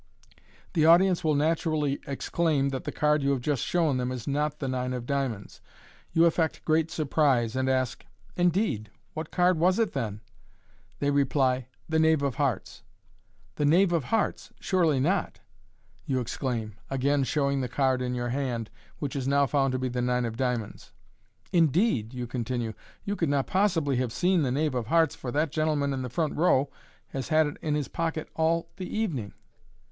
[0.73, 4.57] The audience will naturally exclaim that the card you have just shown them is not
[4.57, 5.61] the nine of diamonds.
[6.11, 8.03] You affect great surprise, and ask,"
[8.45, 10.21] Indeed, what card was it then?"
[10.99, 12.81] They reply," The knave of hearts.""
[13.57, 15.39] The knave of hearts j surely not!
[15.73, 19.87] '* you exclaim, again showing the card in your hand, which is now found to be
[19.87, 20.93] the nine of diamonds."
[21.51, 22.73] In deed," you continue,
[23.05, 26.09] "you could not possibly have seen the knave of hearts, for that gentleman in the
[26.09, 26.71] front row
[27.09, 29.35] has had it in his pocket all the evening."